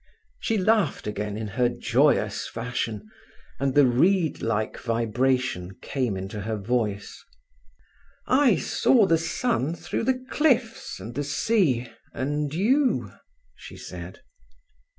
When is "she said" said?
13.55-14.21